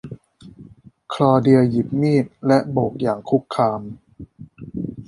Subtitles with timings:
[1.13, 3.81] คลอเดียหยิบมีดและโบกอย่างคุกคาม